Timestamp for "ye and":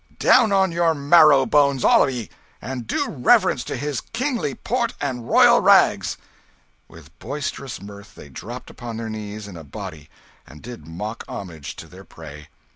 2.09-2.87